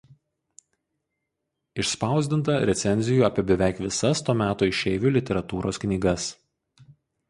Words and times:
Išspausdinta 1.83 2.57
recenzijų 2.71 3.29
apie 3.31 3.47
beveik 3.53 3.85
visas 3.89 4.27
to 4.31 4.39
meto 4.43 4.75
išeivių 4.75 5.17
literatūros 5.17 5.85
knygas. 5.87 6.31